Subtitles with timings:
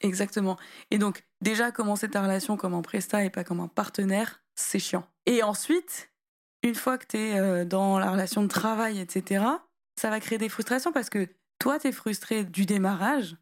[0.00, 0.56] Exactement.
[0.90, 4.78] Et donc, déjà, commencer ta relation comme un presta et pas comme un partenaire, c'est
[4.78, 5.06] chiant.
[5.26, 6.10] Et ensuite,
[6.62, 9.44] une fois que tu es euh, dans la relation de travail, etc.,
[9.96, 11.28] ça va créer des frustrations parce que
[11.58, 13.36] toi, tu es frustré du démarrage,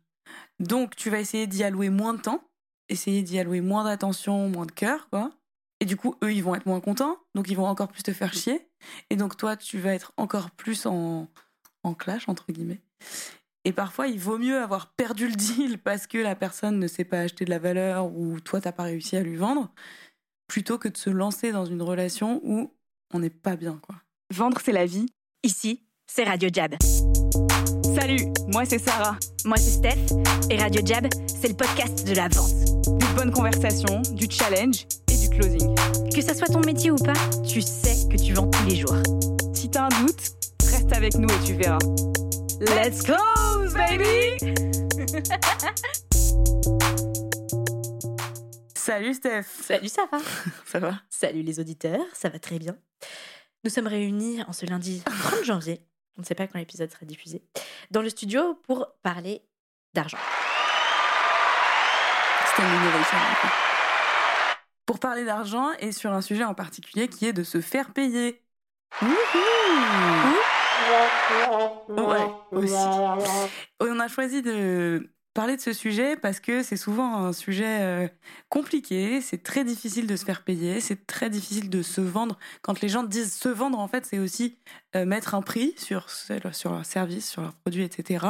[0.59, 2.43] donc tu vas essayer d'y allouer moins de temps,
[2.89, 5.31] essayer d'y allouer moins d'attention, moins de cœur, quoi.
[5.81, 8.13] Et du coup, eux, ils vont être moins contents, donc ils vont encore plus te
[8.13, 8.69] faire chier.
[9.11, 11.29] Et donc toi, tu vas être encore plus en,
[11.85, 12.81] en clash, entre guillemets.
[13.65, 17.05] Et parfois, il vaut mieux avoir perdu le deal parce que la personne ne sait
[17.05, 19.73] pas acheter de la valeur ou toi, t'as pas réussi à lui vendre,
[20.47, 22.73] plutôt que de se lancer dans une relation où
[23.13, 23.97] on n'est pas bien, quoi.
[24.35, 25.07] Vendre, c'est la vie.
[25.43, 26.75] Ici, c'est Radio Jab.
[27.95, 29.17] Salut, moi c'est Sarah.
[29.45, 30.15] Moi c'est Steph.
[30.51, 32.55] Et Radio Jab, c'est le podcast de la vente.
[32.99, 35.75] Du bonne conversation, du challenge et du closing.
[36.15, 37.15] Que ça soit ton métier ou pas,
[37.47, 38.97] tu sais que tu vends tous les jours.
[39.55, 40.33] Si t'as un doute,
[40.71, 41.79] reste avec nous et tu verras.
[42.61, 44.37] Let's close, baby!
[48.75, 49.45] Salut Steph.
[49.63, 50.19] Salut Sarah
[50.67, 50.95] Ça va.
[51.09, 52.77] Salut les auditeurs, ça va très bien.
[53.63, 55.81] Nous sommes réunis en ce lundi 30 janvier,
[56.17, 57.45] on ne sait pas quand l'épisode sera diffusé,
[57.93, 59.43] dans le studio pour parler
[59.95, 60.19] d'argent.
[62.51, 63.19] C'était une innovation.
[64.85, 68.43] Pour parler d'argent et sur un sujet en particulier qui est de se faire payer.
[73.81, 78.09] On a choisi de parler de ce sujet parce que c'est souvent un sujet euh,
[78.49, 82.37] compliqué, c'est très difficile de se faire payer, c'est très difficile de se vendre.
[82.63, 84.59] Quand les gens disent se vendre, en fait, c'est aussi
[84.97, 88.27] euh, mettre un prix sur, sur leur service, sur leurs produits, etc.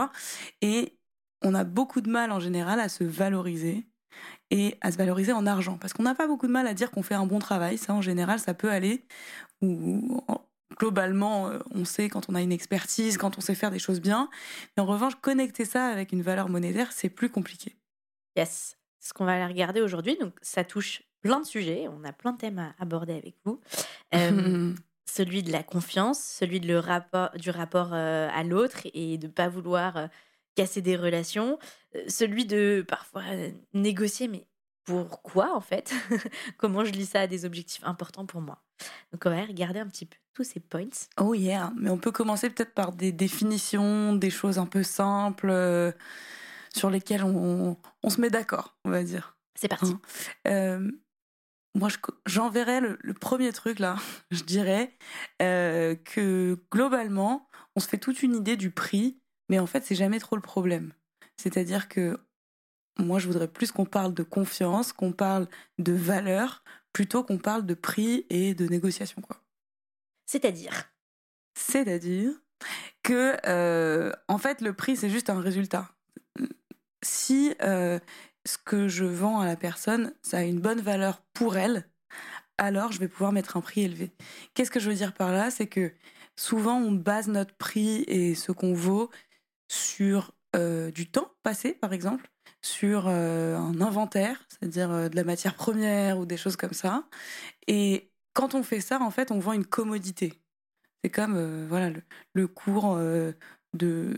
[0.60, 0.98] Et
[1.42, 3.86] on a beaucoup de mal en général à se valoriser
[4.50, 5.78] et à se valoriser en argent.
[5.78, 7.94] Parce qu'on n'a pas beaucoup de mal à dire qu'on fait un bon travail, ça
[7.94, 9.04] en général, ça peut aller.
[9.62, 10.22] Ou
[10.76, 14.00] globalement, euh, on sait quand on a une expertise, quand on sait faire des choses
[14.00, 14.28] bien.
[14.76, 17.76] Mais en revanche, connecter ça avec une valeur monétaire, c'est plus compliqué.
[18.36, 20.16] Yes, c'est ce qu'on va aller regarder aujourd'hui.
[20.18, 23.60] Donc ça touche plein de sujets, on a plein de thèmes à aborder avec vous.
[24.14, 24.72] Euh,
[25.10, 29.26] celui de la confiance, celui de le rapport, du rapport euh, à l'autre et de
[29.26, 30.06] ne pas vouloir euh,
[30.54, 31.58] casser des relations,
[32.08, 33.22] celui de parfois
[33.74, 34.46] négocier, mais
[34.88, 35.92] pourquoi en fait
[36.56, 38.62] Comment je lis ça à des objectifs importants pour moi
[39.12, 40.88] Donc on va regarder un petit peu tous ces points.
[41.20, 45.50] Oh yeah, mais on peut commencer peut-être par des définitions, des choses un peu simples
[45.50, 45.92] euh,
[46.74, 49.36] sur lesquelles on, on se met d'accord, on va dire.
[49.54, 49.92] C'est parti.
[49.92, 50.00] Hein.
[50.46, 50.90] Euh,
[51.74, 53.96] moi, je- j'enverrais le, le premier truc là,
[54.30, 54.96] je dirais
[55.42, 59.94] euh, que globalement, on se fait toute une idée du prix, mais en fait, c'est
[59.96, 60.92] jamais trop le problème.
[61.36, 62.18] C'est-à-dire que
[62.98, 65.48] moi, je voudrais plus qu'on parle de confiance, qu'on parle
[65.78, 69.40] de valeur, plutôt qu'on parle de prix et de négociation, quoi.
[70.26, 70.90] C'est-à-dire,
[71.54, 72.32] C'est-à-dire
[73.02, 75.90] que, euh, en fait, le prix, c'est juste un résultat.
[77.02, 77.98] Si euh,
[78.44, 81.88] ce que je vends à la personne, ça a une bonne valeur pour elle,
[82.58, 84.10] alors je vais pouvoir mettre un prix élevé.
[84.54, 85.50] Qu'est-ce que je veux dire par là?
[85.50, 85.92] C'est que
[86.36, 89.10] souvent, on base notre prix et ce qu'on vaut
[89.68, 92.28] sur euh, du temps passé, par exemple,
[92.62, 97.04] sur euh, un inventaire, c'est-à-dire euh, de la matière première ou des choses comme ça.
[97.66, 100.34] Et quand on fait ça, en fait, on vend une commodité.
[101.02, 101.90] C'est comme euh, voilà
[102.34, 102.98] le, cours
[103.74, 104.16] de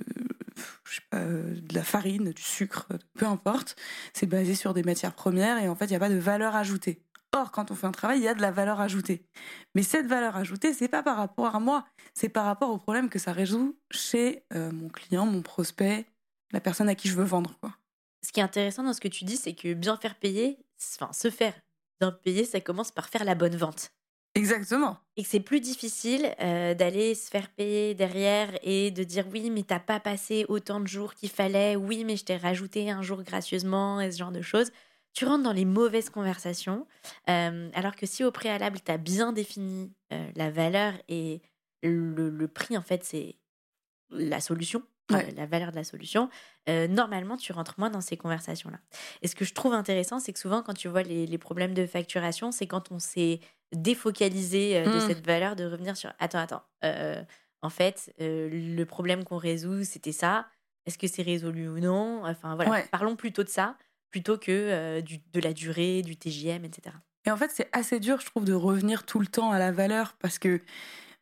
[1.13, 3.77] de la farine, du sucre, peu importe.
[4.15, 6.57] C'est basé sur des matières premières et en fait il n'y a pas de valeur
[6.57, 7.03] ajoutée.
[7.33, 9.25] Or quand on fait un travail, il y a de la valeur ajoutée.
[9.75, 13.09] Mais cette valeur ajoutée, c'est pas par rapport à moi, c'est par rapport au problème
[13.09, 16.07] que ça résout chez mon client, mon prospect,
[16.53, 17.80] la personne à qui je veux vendre quoi.
[18.23, 20.59] Ce qui est intéressant dans ce que tu dis, c'est que bien faire payer,
[20.95, 21.55] enfin se faire
[22.01, 23.93] bien payer, ça commence par faire la bonne vente.
[24.35, 24.97] Exactement.
[25.17, 29.51] Et que c'est plus difficile euh, d'aller se faire payer derrière et de dire oui,
[29.51, 33.03] mais t'as pas passé autant de jours qu'il fallait, oui, mais je t'ai rajouté un
[33.03, 34.71] jour gracieusement et ce genre de choses.
[35.13, 36.87] Tu rentres dans les mauvaises conversations,
[37.29, 41.43] euh, alors que si au préalable t'as bien défini euh, la valeur et
[41.83, 43.37] le, le prix, en fait, c'est
[44.11, 45.29] la solution, Ouais.
[45.29, 46.29] euh, la valeur de la solution,
[46.69, 48.79] euh, normalement tu rentres moins dans ces conversations-là.
[49.23, 51.75] Et ce que je trouve intéressant, c'est que souvent quand tu vois les, les problèmes
[51.75, 53.41] de facturation, c'est quand on s'est
[53.73, 55.01] défocalisé euh, de Mm.
[55.09, 57.23] cette valeur, de revenir sur attends, attends, euh,
[57.63, 60.47] en fait, euh, le problème qu'on résout, c'était ça.
[60.87, 62.23] Est-ce que c'est résolu ou non?
[62.25, 62.89] Enfin voilà, Ouais.
[62.91, 63.77] parlons plutôt de ça
[64.11, 66.97] plutôt que du, de la durée, du TJM, etc.
[67.27, 69.71] Et en fait, c'est assez dur, je trouve, de revenir tout le temps à la
[69.71, 70.61] valeur parce que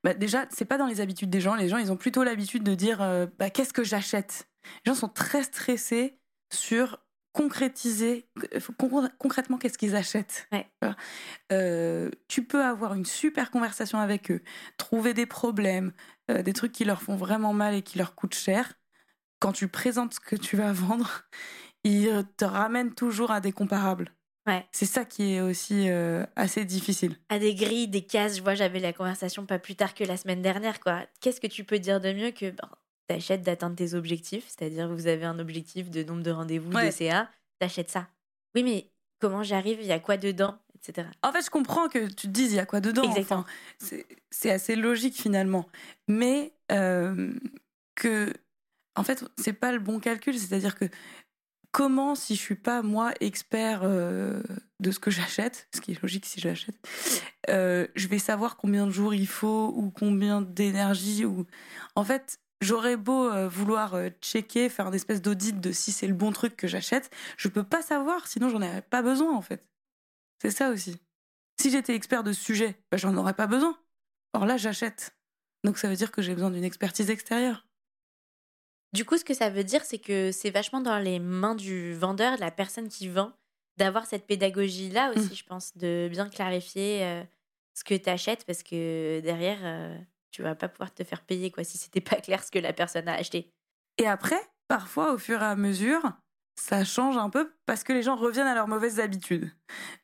[0.04, 1.54] bah, déjà, c'est pas dans les habitudes des gens.
[1.54, 4.48] Les gens, ils ont plutôt l'habitude de dire euh, bah, qu'est-ce que j'achète?
[4.84, 6.18] Les gens sont très stressés
[6.52, 6.98] sur
[7.32, 10.48] concrétiser euh, con- concrètement qu'est-ce qu'ils achètent.
[10.50, 10.66] Ouais.
[11.52, 14.42] Euh, tu peux avoir une super conversation avec eux,
[14.76, 15.92] trouver des problèmes,
[16.30, 18.74] euh, des trucs qui leur font vraiment mal et qui leur coûtent cher.
[19.40, 21.22] Quand tu présentes ce que tu vas vendre,
[21.84, 24.12] il te ramène toujours à des comparables.
[24.48, 24.64] Ouais.
[24.72, 27.16] C'est ça qui est aussi euh, assez difficile.
[27.28, 28.36] À des grilles, des cases.
[28.38, 30.80] Je vois, j'avais la conversation pas plus tard que la semaine dernière.
[30.80, 31.06] quoi.
[31.20, 32.68] Qu'est-ce que tu peux dire de mieux que ben,
[33.08, 34.46] t'achètes d'atteindre tes objectifs?
[34.48, 36.86] C'est-à-dire, vous avez un objectif de nombre de rendez-vous, Ouais.
[36.86, 37.28] de CA,
[37.58, 38.08] t'achètes ça.
[38.54, 38.90] Oui, mais
[39.20, 39.78] comment j'arrive?
[39.80, 40.58] Il y a quoi dedans?
[40.76, 41.06] Etc.
[41.22, 43.02] En fait, je comprends que tu te dises il y a quoi dedans.
[43.02, 43.44] Exactement.
[43.82, 43.96] Enfin,
[44.30, 45.66] c'est assez logique finalement.
[46.06, 47.32] Mais euh,
[47.96, 48.32] que,
[48.96, 50.38] en fait, c'est pas le bon calcul.
[50.38, 50.86] C'est-à-dire que
[51.72, 54.42] comment, si je suis pas moi expert euh,
[54.80, 56.76] de ce que j'achète, ce qui est logique si j'achète,
[57.48, 61.46] euh, je vais savoir combien de jours il faut ou combien d'énergie ou.
[61.94, 62.40] En fait.
[62.60, 66.56] J'aurais beau euh, vouloir checker, faire une espèce d'audit de si c'est le bon truc
[66.56, 69.64] que j'achète, je peux pas savoir, sinon j'en aurais pas besoin en fait.
[70.42, 70.96] C'est ça aussi.
[71.60, 73.76] Si j'étais expert de ce sujet, bah, j'en aurais pas besoin.
[74.32, 75.16] Or là, j'achète.
[75.64, 77.67] Donc ça veut dire que j'ai besoin d'une expertise extérieure.
[78.92, 81.94] Du coup, ce que ça veut dire, c'est que c'est vachement dans les mains du
[81.94, 83.32] vendeur, de la personne qui vend,
[83.76, 87.22] d'avoir cette pédagogie-là aussi, je pense, de bien clarifier euh,
[87.74, 89.96] ce que tu achètes, parce que derrière, euh,
[90.30, 92.72] tu vas pas pouvoir te faire payer quoi si c'était pas clair ce que la
[92.72, 93.52] personne a acheté.
[93.98, 96.02] Et après, parfois, au fur et à mesure,
[96.58, 99.50] ça change un peu parce que les gens reviennent à leurs mauvaises habitudes.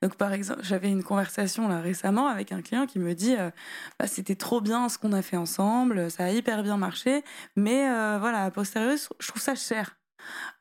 [0.02, 3.50] Donc, par exemple, j'avais une conversation là récemment avec un client qui me dit euh,
[3.98, 7.24] Bah, c'était trop bien ce qu'on a fait ensemble, ça a hyper bien marché,
[7.56, 9.98] mais euh, voilà, a posteriori, je trouve ça cher.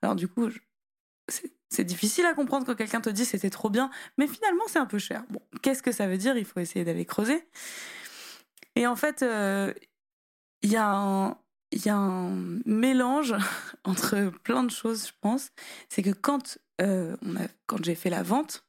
[0.02, 0.50] Alors, du coup,
[1.70, 4.88] c'est difficile à comprendre quand quelqu'un te dit c'était trop bien, mais finalement, c'est un
[4.88, 5.24] peu cher.
[5.30, 6.38] Bon, qu'est-ce que ça veut dire?
[6.38, 7.48] Il faut essayer d'aller creuser.
[8.76, 9.72] Et en fait, euh,
[10.64, 11.38] il y a un
[11.74, 13.36] il y a un mélange
[13.84, 15.52] entre plein de choses, je pense.
[15.90, 17.16] C'est que quand, euh,
[17.66, 18.66] quand j'ai fait la vente,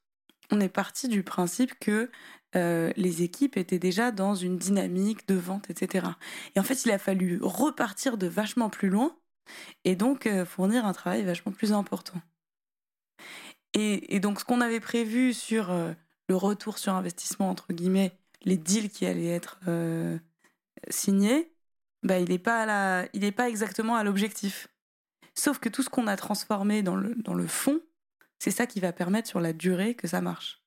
[0.51, 2.11] on est parti du principe que
[2.57, 6.07] euh, les équipes étaient déjà dans une dynamique de vente, etc.
[6.55, 9.17] Et en fait, il a fallu repartir de vachement plus loin
[9.85, 12.21] et donc euh, fournir un travail vachement plus important.
[13.77, 15.75] Et, donc, ce qu'on avait prévu sur
[16.29, 19.59] le retour sur investissement, entre guillemets, les deals qui allaient être
[20.91, 21.54] signés,
[22.05, 24.69] bah, il n'est pas, la- il est pas exactement à l'objectif.
[25.35, 27.81] Sauf que tout ce qu'on a transformé dans le, dans le fond,
[28.39, 30.63] c'est ça qui va permettre sur la durée que ça marche.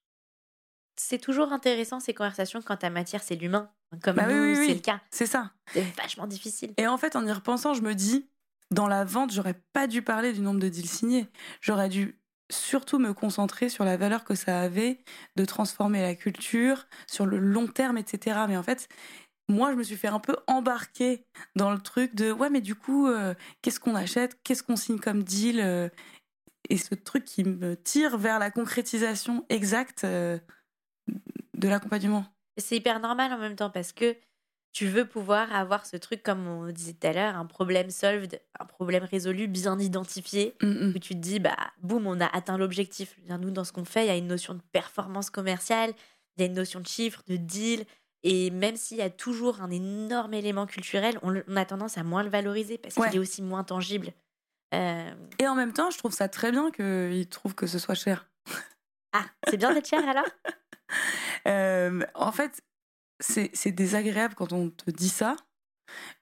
[1.00, 3.72] C'est toujours intéressant ces conversations quand ta matière c'est l'humain.
[4.04, 4.68] Comme Bah oui, nous, oui, oui.
[4.68, 5.01] c'est le cas.
[5.12, 5.51] C'est ça.
[5.74, 6.74] C'est vachement difficile.
[6.78, 8.28] Et en fait, en y repensant, je me dis,
[8.72, 11.28] dans la vente, j'aurais pas dû parler du nombre de deals signés.
[11.62, 12.19] J'aurais dû
[12.51, 15.04] surtout me concentrer sur la valeur que ça avait
[15.36, 18.39] de transformer la culture, sur le long terme, etc.
[18.50, 18.89] Mais en fait,
[19.49, 21.23] moi, je me suis fait un peu embarquer
[21.55, 24.99] dans le truc de ouais, mais du coup, euh, qu'est-ce qu'on achète, qu'est-ce qu'on signe
[24.99, 25.89] comme deal, euh,
[26.69, 30.38] et ce truc qui me tire vers la concrétisation exacte euh,
[31.53, 32.25] de l'accompagnement.
[32.57, 34.17] C'est hyper normal en même temps parce que
[34.73, 38.39] tu veux pouvoir avoir ce truc, comme on disait tout à l'heure, un problème solved,
[38.59, 42.57] un problème résolu, bien identifié, Mm, où tu te dis, bah, boum, on a atteint
[42.57, 43.15] l'objectif.
[43.27, 45.93] Nous, dans ce qu'on fait, il y a une notion de performance commerciale,
[46.35, 47.85] il y a une notion de chiffre, de deal.
[48.23, 52.23] Et même s'il y a toujours un énorme élément culturel, on, a tendance à moins
[52.23, 53.07] le valoriser parce Ouais.
[53.07, 54.13] qu'il est aussi moins tangible.
[54.73, 57.95] Euh, Et en même temps, je trouve ça très bien qu'ils trouvent que ce soit
[57.95, 58.29] cher.
[59.13, 60.25] Ah, c'est bien d'être cher alors?
[61.47, 62.61] Euh, en fait,
[63.19, 65.35] c'est c'est désagréable quand on te dit ça,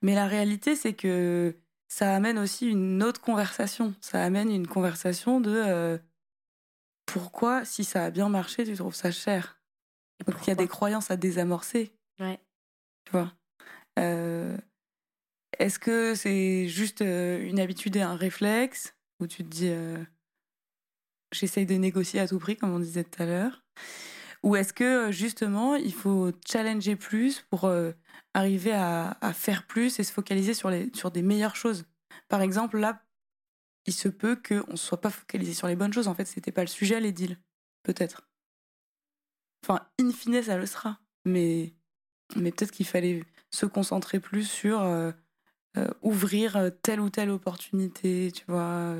[0.02, 1.56] mais la réalité, c'est que
[1.88, 3.94] ça amène aussi une autre conversation.
[4.00, 5.98] Ça amène une conversation de euh,
[7.06, 9.60] pourquoi, si ça a bien marché, tu trouves ça cher?
[10.24, 12.40] Donc il y a des croyances à désamorcer, Ouais.
[13.04, 13.32] tu vois.
[13.98, 14.56] Euh,
[15.58, 20.02] Est-ce que c'est juste euh, une habitude et un réflexe où tu te dis euh,
[21.32, 23.64] j'essaye de négocier à tout prix, comme on disait tout à l'heure?
[24.42, 27.92] Ou est-ce que justement il faut challenger plus pour euh,
[28.34, 31.84] arriver à, à faire plus et se focaliser sur, les, sur des meilleures choses?
[32.28, 33.02] Par exemple, là,
[33.86, 36.08] il se peut qu'on ne soit pas focalisé sur les bonnes choses.
[36.08, 37.38] En fait, c'était pas le sujet, les deals.
[37.82, 38.28] Peut-être.
[39.68, 41.00] Enfin, in fine, ça le sera.
[41.24, 41.74] Mais,
[42.36, 45.10] mais peut-être qu'il fallait se concentrer plus sur euh,
[45.76, 48.94] euh, ouvrir euh, telle ou telle opportunité, tu vois.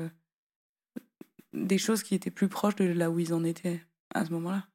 [1.53, 3.81] des choses qui étaient plus proches de là où ils en étaient
[4.13, 4.67] à ce moment-là.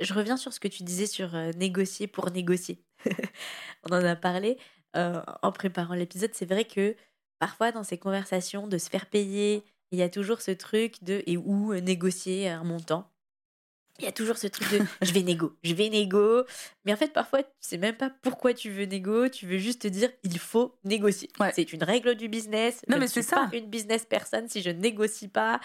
[0.00, 2.84] Je reviens sur ce que tu disais sur négocier pour négocier.
[3.84, 4.58] On en a parlé
[4.94, 6.34] en préparant l'épisode.
[6.34, 6.96] C'est vrai que
[7.38, 11.22] parfois dans ces conversations de se faire payer, il y a toujours ce truc de
[11.26, 13.13] et où négocier un montant?
[14.00, 16.42] Il y a toujours ce truc de je vais négo, je vais négo.
[16.84, 19.28] Mais en fait, parfois, tu sais même pas pourquoi tu veux négo.
[19.28, 21.28] Tu veux juste te dire il faut négocier.
[21.38, 21.52] Ouais.
[21.54, 22.80] C'est une règle du business.
[22.88, 23.46] Non, je mais ne suis c'est ça.
[23.48, 25.60] pas une business personne si je négocie pas.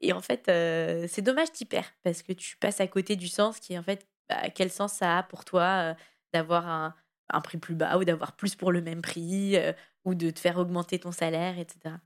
[0.00, 3.26] Et en fait, euh, c'est dommage t'y perds parce que tu passes à côté du
[3.28, 5.94] sens qui est en fait bah, quel sens ça a pour toi euh,
[6.32, 6.94] d'avoir un,
[7.30, 9.72] un prix plus bas ou d'avoir plus pour le même prix euh,
[10.04, 11.96] ou de te faire augmenter ton salaire, etc.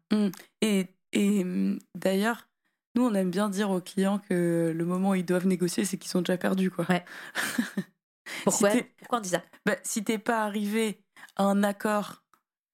[0.62, 2.48] Et, et hum, d'ailleurs,
[2.96, 5.98] nous, on aime bien dire aux clients que le moment où ils doivent négocier, c'est
[5.98, 6.86] qu'ils sont déjà perdus, quoi.
[6.88, 7.04] Ouais.
[8.44, 9.42] Pourquoi, Si Pourquoi on dit ça?
[9.66, 11.02] Bah, si t'es pas arrivé
[11.36, 12.24] à un accord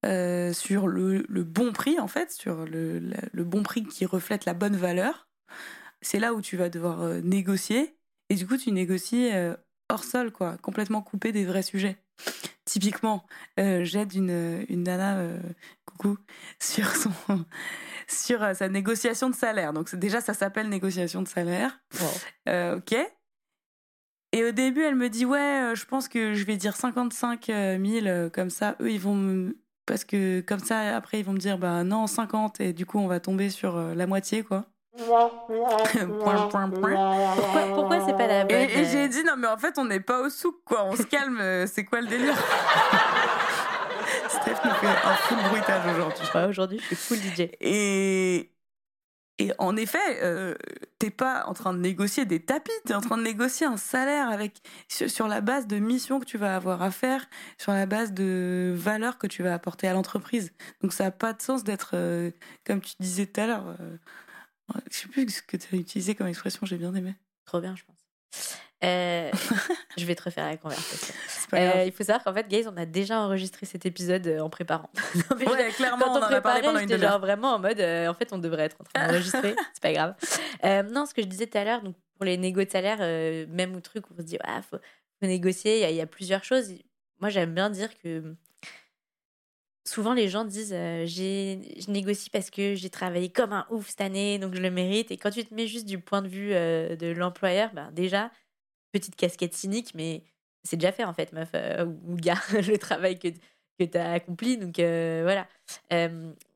[0.06, 4.54] euh, sur le, le bon prix, en fait, sur le bon prix qui reflète la
[4.54, 5.28] bonne valeur,
[6.02, 7.96] c'est là où tu vas devoir euh, négocier.
[8.30, 9.56] Et du coup, tu négocies euh,
[9.90, 11.98] hors sol, quoi, complètement coupé des vrais sujets.
[12.72, 13.26] Typiquement,
[13.60, 15.38] euh, j'aide une, une nana, euh,
[15.84, 16.16] coucou,
[16.58, 17.12] sur, son,
[18.08, 19.74] sur euh, sa négociation de salaire.
[19.74, 21.82] Donc déjà, ça s'appelle négociation de salaire.
[22.48, 22.96] Ok.
[24.32, 28.06] Et au début, elle me dit Ouais, je pense que je vais dire 55 000,
[28.06, 29.58] euh, comme ça, eux, ils vont me.
[29.84, 33.00] Parce que comme ça, après, ils vont me dire Bah non, 50, et du coup,
[33.00, 34.71] on va tomber sur la moitié, quoi.
[34.96, 35.30] Point,
[36.48, 37.34] point, point.
[37.36, 39.78] Pourquoi, pourquoi c'est pas la bonne Et, et j'ai euh, dit Non, mais en fait,
[39.78, 42.36] on n'est pas au souk, quoi, on se calme, euh, c'est quoi le délire?
[44.28, 46.24] Steph nous fait un full bruitage aujourd'hui.
[46.34, 47.48] ouais, Aujourd'hui, je suis full DJ.
[47.60, 48.52] Et,
[49.38, 50.54] et en effet, euh,
[50.98, 54.28] t'es pas en train de négocier des tapis, t'es en train de négocier un salaire
[54.28, 57.26] avec sur, sur la base de missions que tu vas avoir à faire,
[57.58, 60.52] sur la base de valeurs que tu vas apporter à l'entreprise.
[60.82, 62.30] Donc ça n'a pas de sens d'être, euh,
[62.66, 63.96] comme tu disais tout à l'heure, euh,
[64.90, 67.14] je sais plus ce que tu as utilisé comme expression, j'ai bien aimé.
[67.44, 67.96] Trop bien, je pense.
[68.84, 69.30] Euh,
[69.96, 71.14] je vais te refaire la conversation.
[71.54, 74.48] Euh, il faut savoir qu'en fait, guys, on a déjà enregistré cet épisode euh, en
[74.48, 74.88] préparant.
[75.14, 77.52] Non, mais je- Ouais, clairement, Quand on on en a parlé pendant une genre vraiment
[77.52, 79.54] en mode, euh, en fait, on devrait être en train d'enregistrer.
[79.74, 80.14] c'est pas grave.
[80.90, 83.00] Non, ce que je disais tout à l'heure, donc pour les négos de salaire,
[83.50, 84.78] même au truc où on se dit, ah, faut,
[85.20, 86.72] faut négocier, il y a- il y, a plusieurs choses.
[87.20, 88.34] Moi, j'aime bien dire que
[89.92, 93.88] souvent les gens disent, euh, j'ai, je négocie parce que j'ai travaillé comme un ouf
[93.90, 95.10] cette année, donc je le mérite.
[95.10, 98.30] Et quand tu te mets juste du point de vue euh, de l'employeur, ben, déjà,
[98.92, 100.24] petite casquette cynique, mais
[100.64, 103.28] c'est déjà fait en fait, meuf euh, ou gars, le travail que,
[103.78, 104.56] que tu as accompli.
[104.58, 105.46] Donc voilà.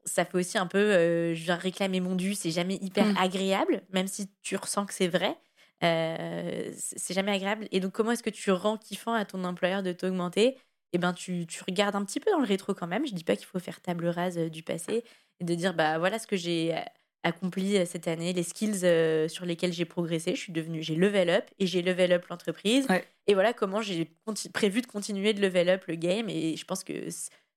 [0.05, 3.17] Ça fait aussi un peu, je viens réclamer mon dû, c'est jamais hyper Mm.
[3.19, 5.37] agréable, même si tu ressens que c'est vrai.
[5.81, 7.69] c'est c'est jamais agréable.
[7.73, 10.57] Et donc, comment est-ce que tu rends kiffant à ton employeur de t'augmenter?
[10.93, 13.07] Eh ben, tu, tu regardes un petit peu dans le rétro quand même.
[13.07, 15.05] Je dis pas qu'il faut faire table rase euh, du passé
[15.41, 16.81] et de dire, bah voilà ce que j'ai euh,
[17.23, 20.35] accompli euh, cette année, les skills euh, sur lesquels j'ai progressé.
[20.35, 22.87] Je suis devenue, j'ai level up et j'ai level up l'entreprise.
[22.89, 23.05] Ouais.
[23.27, 24.17] Et voilà comment j'ai
[24.55, 26.29] prévu de continuer de level up le game.
[26.29, 27.09] Et je pense que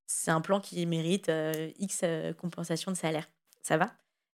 [0.07, 3.29] c'est un plan qui mérite euh, X euh, compensation de salaire.
[3.61, 3.93] Ça va?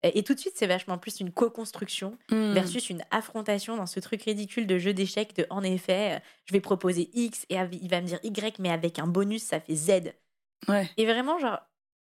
[0.08, 2.52] Et, tout de suite, c'est vachement plus une co-construction Hmm.
[2.52, 6.52] versus une affrontation dans ce truc ridicule de jeu d'échecs de en effet, euh, je
[6.52, 9.74] vais proposer X et il va me dire Y, mais avec un bonus, ça fait
[9.74, 10.12] Z.
[10.68, 10.88] Ouais.
[10.96, 11.60] Et vraiment, genre,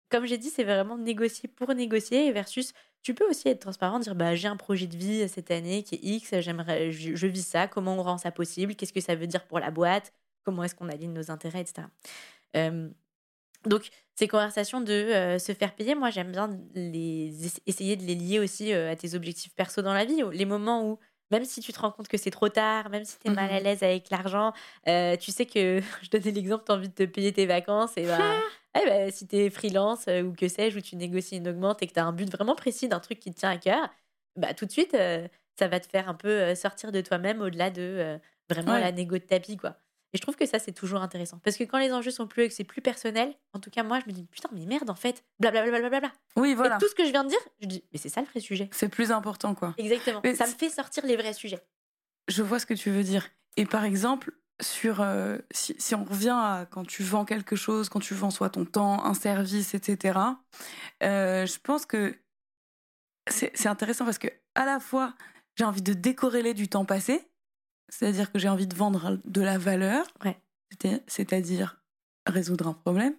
[0.10, 4.16] comme j'ai dit, c'est vraiment négocier pour négocier versus tu peux aussi être transparent, dire
[4.16, 7.46] bah j'ai un projet de vie cette année qui est X, j'aimerais, je, je vis
[7.46, 10.64] ça, comment on rend ça possible, qu'est-ce que ça veut dire pour la boîte, comment
[10.64, 11.88] est-ce qu'on aligne nos intérêts, etc.
[12.56, 12.90] Euh,
[13.66, 17.34] donc ces conversations de euh, se faire payer, moi j'aime bien les
[17.66, 20.88] essayer de les lier aussi euh, à tes objectifs perso dans la vie, les moments
[20.90, 21.00] où
[21.32, 23.52] même si tu te rends compte que c'est trop tard, même si tu es mal
[23.52, 23.60] à Mhm.
[23.60, 24.54] l'aise avec l'argent,
[24.88, 27.98] euh, tu sais que, je donnais l'exemple, tu as envie de te payer tes vacances,
[27.98, 28.44] et bah,
[28.76, 31.94] eh si tu es freelance ou que sais-je, ou tu négocies une augmente et que
[31.94, 33.90] tu as un but vraiment précis d'un truc qui te tient à cœur,
[34.36, 34.96] bah, tout de suite,
[35.60, 38.80] ça va te faire un peu sortir de toi-même au-delà de vraiment Ouais.
[38.80, 39.58] la négo de tapis.
[39.58, 39.78] quoi.
[40.14, 41.40] Et je trouve que ça, c'est toujours intéressant.
[41.44, 44.00] Parce que quand les enjeux sont plus, que c'est plus personnel, en tout cas, moi,
[44.00, 45.90] je me dis, putain, mais merde, en fait, blablabla.
[45.90, 46.12] Bla, bla.
[46.36, 46.76] Oui, voilà.
[46.76, 48.40] Et tout ce que je viens de dire, je dis, mais c'est ça le vrai
[48.40, 48.70] sujet.
[48.72, 49.74] C'est plus important, quoi.
[49.78, 50.22] Exactement.
[50.24, 51.62] Mais ça me fait sortir les vrais sujets.
[52.28, 53.28] Je vois ce que tu veux dire.
[53.58, 57.90] Et par exemple, sur euh, si, si on revient à quand tu vends quelque chose,
[57.90, 60.20] quand tu vends soit ton temps, un service, etc.
[61.04, 62.16] euh, je pense que
[63.30, 65.16] c'est c'est intéressant parce que à la fois
[65.56, 67.28] j'ai envie de décorréler du temps passé,
[67.90, 70.38] c'est-à-dire que j'ai envie de vendre de la valeur, Ouais.
[71.08, 71.84] c'est-à-dire
[72.26, 73.16] résoudre un problème,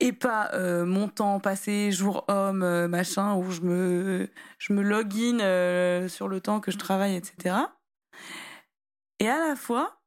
[0.00, 4.82] et pas euh, mon temps passé, jour homme, euh, machin, où je me, je me
[4.82, 7.56] login euh, sur le temps que je travaille, etc.
[9.18, 10.00] Et à la fois,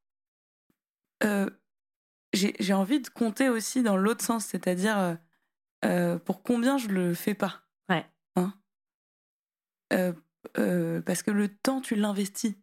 [2.34, 5.18] j'ai envie de compter aussi dans l'autre sens, c'est-à-dire
[6.26, 7.62] pour combien je le fais pas.
[7.90, 8.06] Ouais.
[8.36, 8.54] Hein
[11.06, 12.56] parce que le temps, tu l'investis.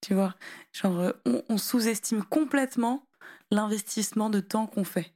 [0.00, 0.34] Tu vois
[0.72, 3.06] Genre, euh, on, on sous-estime complètement
[3.50, 5.14] l'investissement de temps qu'on fait.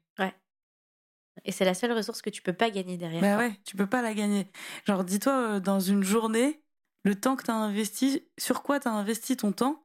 [1.45, 3.21] Et c'est la seule ressource que tu peux pas gagner derrière.
[3.21, 4.47] Bah ouais, tu peux pas la gagner.
[4.87, 6.63] Genre, dis-toi, euh, dans une journée,
[7.05, 9.81] le temps que tu as investi, sur quoi tu as investi ton temps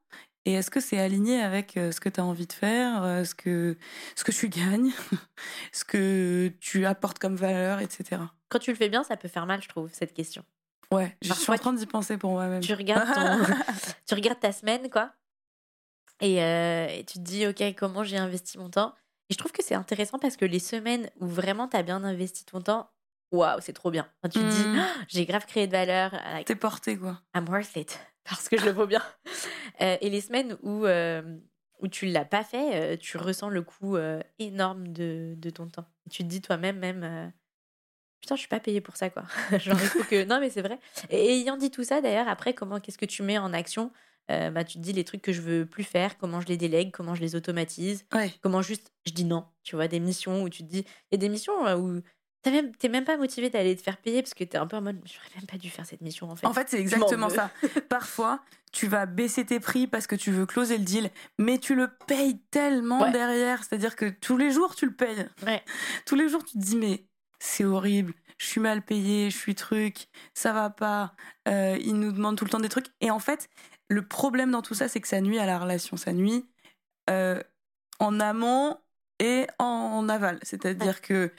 [0.45, 3.35] et est-ce que c'est aligné avec euh, ce que tu as envie de faire, ce
[3.35, 3.77] que,
[4.15, 4.91] ce que tu gagnes,
[5.73, 8.21] ce que tu apportes comme valeur, etc.
[8.47, 10.45] Quand tu le fais bien, ça peut faire mal, je trouve, cette question.
[10.91, 12.61] Ouais, je suis en train d'y penser pour moi-même.
[12.61, 13.53] Tu regardes, ton...
[14.07, 15.11] tu regardes ta semaine, quoi.
[16.21, 18.93] Et, euh, et tu te dis, OK, comment j'ai investi mon temps?
[19.29, 22.03] Et je trouve que c'est intéressant parce que les semaines où vraiment tu as bien
[22.03, 22.89] investi ton temps,
[23.31, 24.07] waouh, c'est trop bien.
[24.23, 24.79] Enfin, tu te dis, Mm.
[24.79, 26.11] Ah, j'ai grave créé de valeur.
[26.33, 27.21] like, T'es porté, quoi.
[27.35, 29.03] I'm worth it parce que je le vaux bien.
[29.81, 31.21] Euh, et les semaines où, euh,
[31.79, 33.95] où tu l'as pas fait, euh, tu ressens le coût
[34.37, 35.85] énorme de, de ton temps.
[36.11, 37.31] Tu te dis toi-même, même,
[38.21, 39.23] putain, je suis pas payée pour ça, quoi.
[39.57, 40.23] Genre, il faut que.
[40.25, 40.79] Non, mais c'est vrai.
[41.09, 43.91] Et, ayant dit tout ça, d'ailleurs, après, comment, qu'est-ce que tu mets en action?
[44.31, 46.57] Euh, bah, Tu te dis les trucs que je veux plus faire, comment je les
[46.57, 48.31] délègue, comment je les automatise, Ouais.
[48.41, 49.45] comment juste je dis non.
[49.63, 50.85] Tu vois, des missions où tu te dis.
[51.11, 52.01] Il y a des missions euh, où.
[52.41, 54.77] T'as même, t'es même pas motivé d'aller te faire payer parce que t'es un peu
[54.77, 56.47] en mode j'aurais même pas dû faire cette mission en fait.
[56.47, 57.51] En fait, c'est m'en exactement ça.
[57.89, 58.39] Parfois,
[58.71, 61.89] tu vas baisser tes prix parce que tu veux closer le deal, mais tu le
[62.07, 63.11] payes tellement Ouais.
[63.11, 63.61] derrière.
[63.65, 65.27] C'est-à-dire que tous les jours, tu le payes.
[65.45, 65.61] Ouais.
[66.05, 67.03] Tous les jours, tu te dis, mais
[67.39, 71.13] c'est horrible, je suis mal payé, je suis truc, ça va pas,
[71.47, 72.87] euh, ils nous demandent tout le temps des trucs.
[73.01, 73.49] Et en fait,
[73.89, 75.97] le problème dans tout ça, c'est que ça nuit à la relation.
[75.97, 76.45] Ça nuit
[77.09, 77.41] euh,
[77.99, 78.77] en amont
[79.19, 80.39] et en aval.
[80.43, 81.33] C'est-à-dire que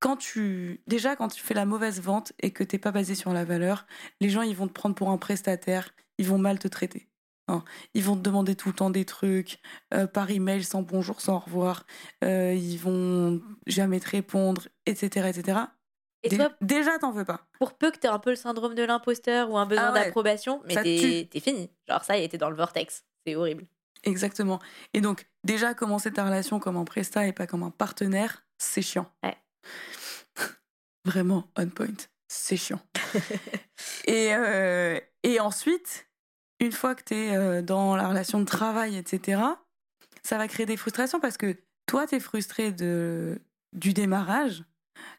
[0.00, 3.32] quand tu déjà quand tu fais la mauvaise vente et que t'es pas basé sur
[3.32, 3.86] la valeur,
[4.20, 7.09] les gens ils vont te prendre pour un prestataire, ils vont mal te traiter.
[7.50, 7.64] Hein.
[7.94, 9.58] Ils vont te demander tout le temps des trucs
[9.94, 11.84] euh, par email sans bonjour, sans au revoir.
[12.24, 15.58] Euh, ils vont jamais te répondre, etc., etc.
[16.22, 17.46] Et Dé- toi, déjà t'en veux pas.
[17.58, 20.04] pour peu que t'aies un peu le syndrome de l'imposteur ou un besoin Ah ouais.
[20.04, 21.70] d'approbation, mais t'es fini.
[21.88, 23.04] Genre ça, est, t'es dans le vortex.
[23.26, 23.66] C'est horrible.
[24.04, 24.58] Exactement.
[24.94, 28.82] Et donc déjà commencer ta relation comme un prestat et pas comme un partenaire, c'est
[28.82, 29.10] chiant.
[29.22, 29.36] Ouais.
[31.04, 31.86] Vraiment on point.
[32.28, 32.80] C'est chiant.
[34.06, 36.06] Et, euh, et ensuite,
[36.60, 39.42] une fois que tu es dans la relation de travail, etc.,
[40.22, 43.40] ça va créer des frustrations parce que toi, tu es frustré de,
[43.72, 44.64] du démarrage.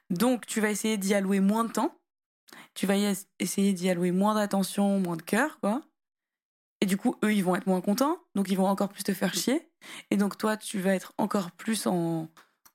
[0.10, 1.98] Donc, tu vas essayer d'y allouer moins de temps.
[2.74, 5.81] Tu vas y essayer d'y allouer moins d'attention, moins de cœur, quoi.
[6.81, 8.17] Et du coup, eux, ils vont être moins contents.
[8.36, 9.69] Donc, ils vont encore plus te faire chier.
[10.10, 12.27] Et donc, toi, tu vas être encore plus en,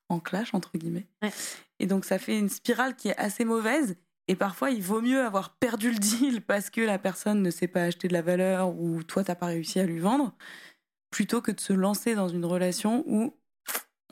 [0.08, 1.06] en clash, entre guillemets.
[1.22, 1.32] Ouais.
[1.78, 3.96] Et donc, ça fait une spirale qui est assez mauvaise.
[4.28, 7.68] Et parfois, il vaut mieux avoir perdu le deal parce que la personne ne sait
[7.68, 10.34] pas acheter de la valeur ou toi, t'as pas réussi à lui vendre,
[11.10, 13.36] plutôt que de se lancer dans une relation où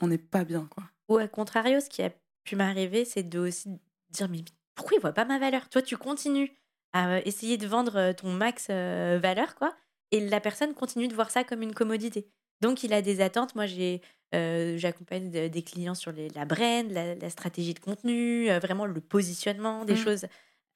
[0.01, 0.83] on n'est pas bien, quoi.
[1.09, 2.11] Ou à contrario, ce qui a
[2.43, 3.69] pu m'arriver, c'est de aussi
[4.09, 5.69] dire mais pourquoi il voit pas ma valeur?
[5.69, 6.51] Toi, tu continues
[6.93, 9.75] à euh, essayer de vendre euh, ton max euh, valeur, quoi,
[10.11, 12.29] et la personne continue de voir ça comme une commodité.
[12.61, 13.55] Donc, il a des attentes.
[13.55, 14.01] Moi, j'ai,
[14.33, 18.59] euh, j'accompagne de- des clients sur les- la brand, la, la stratégie de contenu, euh,
[18.59, 19.97] vraiment le positionnement, des Mm.
[19.97, 20.25] choses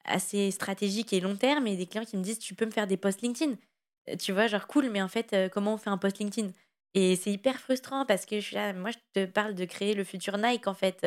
[0.06, 1.68] assez stratégiques et long terme.
[1.68, 3.56] Et des clients qui me disent tu peux me faire des posts LinkedIn?
[4.10, 6.52] Euh, Tu vois, genre cool, mais en fait, euh, comment on fait un post LinkedIn?
[6.96, 9.94] Et c'est hyper frustrant parce que je suis là, moi, je te parle de créer
[9.94, 11.04] le futur Nike, en fait.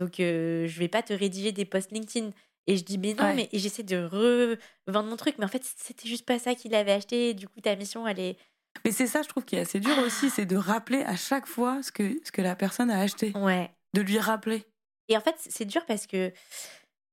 [0.00, 2.30] donc, je vais pas te rédiger des posts LinkedIn.
[2.66, 3.34] Et je dis, mais non, Ouais.
[3.34, 5.36] mais j'essaie de revendre mon truc.
[5.38, 7.34] Mais en fait, c'était juste pas ça qu'il avait acheté.
[7.34, 8.36] Du coup, ta mission, elle est.
[8.84, 11.46] Mais c'est ça, je trouve, qui est assez dur aussi, c'est de rappeler à chaque
[11.46, 13.32] fois ce que, ce que la personne a acheté.
[13.36, 13.70] Ouais.
[13.94, 14.64] De lui rappeler.
[15.08, 16.32] Et en fait, c'est dur parce que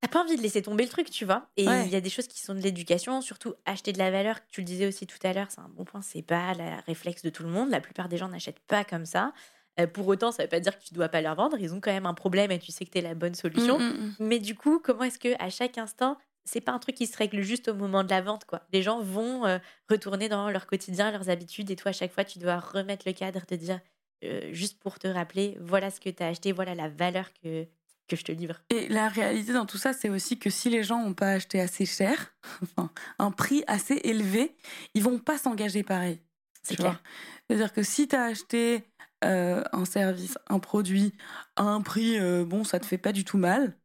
[0.01, 1.47] t'as pas envie de laisser tomber le truc, tu vois.
[1.57, 1.87] Et il Ouais.
[1.89, 4.39] y a des choses qui sont de l'éducation, surtout acheter de la valeur.
[4.49, 6.01] Tu le disais aussi tout à l'heure, c'est un bon point.
[6.01, 7.69] C'est pas le réflexe de tout le monde.
[7.69, 9.31] La plupart des gens n'achètent pas comme ça.
[9.79, 11.57] Euh, pour autant, ça veut pas dire que tu dois pas leur vendre.
[11.59, 13.79] Ils ont quand même un problème et tu sais que t'es la bonne solution.
[13.79, 14.15] Mm, mm, mm.
[14.19, 17.17] Mais du coup, comment est-ce que à chaque instant, c'est pas un truc qui se
[17.17, 18.61] règle juste au moment de la vente, quoi.
[18.73, 22.23] Les gens vont euh, retourner dans leur quotidien, leurs habitudes, et toi, à chaque fois,
[22.23, 23.79] tu dois remettre le cadre, te dire
[24.23, 27.65] euh, juste pour te rappeler, voilà ce que tu as acheté, voilà la valeur que,
[28.07, 28.61] que je te livre.
[28.69, 31.61] Et la réalité dans tout ça, c'est aussi que si les gens n'ont pas acheté
[31.61, 34.55] assez cher, enfin, un prix assez élevé,
[34.93, 36.19] ils vont pas s'engager pareil.
[36.61, 37.01] C'est clair.
[37.47, 38.85] C'est-à-dire que si tu as acheté
[39.25, 41.13] euh, un service, un produit
[41.57, 43.75] à un prix, bon, ça te fait pas du tout mal,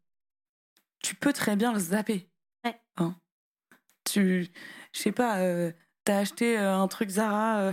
[1.03, 2.29] tu peux très bien le zapper.
[3.01, 3.15] Hein.
[4.05, 4.49] tu,
[4.93, 5.73] je sais pas, euh,
[6.05, 7.73] t'as acheté euh, un truc Zara euh,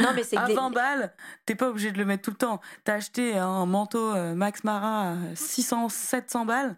[0.00, 1.14] Non, mais c'est à des- 20 balles,
[1.46, 2.60] t'es pas obligé de le mettre tout le temps.
[2.84, 6.76] T'as acheté un manteau euh, Max Mara à 600, 700 balles,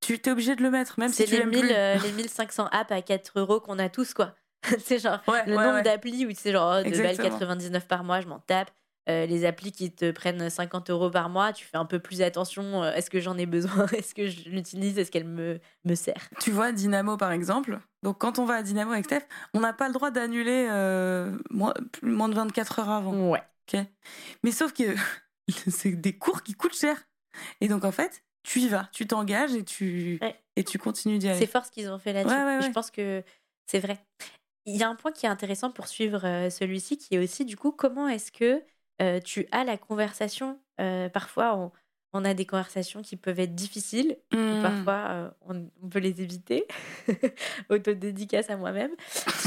[0.00, 1.70] tu t'es obligé de le mettre, même c'est si tu l'aimes 1000, plus.
[1.72, 4.34] euh, les 1500 apps à 4 euros qu'on a tous, quoi.
[4.84, 5.82] c'est genre Ouais, le ouais, nombre ouais.
[5.82, 7.30] d'applis où c'est genre oh, de balles Exactement.
[7.38, 8.70] 99 par mois, je m'en tape.
[9.10, 12.20] Euh, les applis qui te prennent 50 euros par mois, tu fais un peu plus
[12.20, 12.82] attention.
[12.82, 16.28] euh, Est-ce que j'en ai besoin Est-ce que je l'utilise Est-ce qu'elle me, me sert?
[16.40, 17.78] Tu vois, Dynamo par exemple?
[18.02, 19.22] Donc quand on va à Dynamo avec Steph,
[19.54, 23.30] on n'a pas le droit d'annuler euh, moins, de 24 heures avant.
[23.30, 23.42] Ouais.
[23.72, 23.80] ok?
[24.42, 24.94] Mais sauf que
[25.70, 26.96] c'est des cours qui coûtent cher.
[27.62, 30.36] Et donc en fait, tu y vas, tu t'engages et tu, Ouais.
[30.56, 31.46] et tu continues d'y C'est aller.
[31.46, 32.34] fort ce qu'ils ont fait là-dessus.
[32.34, 33.22] Ouais, ouais, Et Je pense que
[33.66, 33.98] c'est vrai.
[34.66, 37.56] Il y a un point qui est intéressant pour suivre celui-ci, qui est aussi du
[37.56, 38.62] coup comment est-ce que
[39.02, 40.58] euh, tu as la conversation.
[40.80, 41.72] Euh, parfois, on,
[42.12, 44.16] on a des conversations qui peuvent être difficiles.
[44.32, 44.62] Mmh.
[44.62, 46.66] Parfois, euh, on, on peut les éviter.
[47.68, 48.92] Autodédicace à moi-même.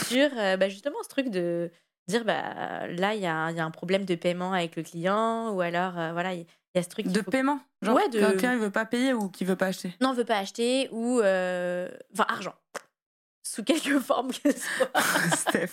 [0.08, 1.72] Sur bah, justement ce truc de
[2.08, 4.76] dire bah, là, il y, a un- il y a un problème de paiement avec
[4.76, 7.96] le client, ou alors, voilà, il Il y a ce truc De faut- paiement Genre,
[7.96, 10.24] Ouais, de- quelqu'un, il veut pas payer ou qui veut pas acheter Non, on veut
[10.26, 11.20] pas acheter ou.
[11.20, 12.56] euh, Enfin, argent.
[13.44, 14.92] Sous quelque forme que ce soit.
[15.36, 15.72] Steph.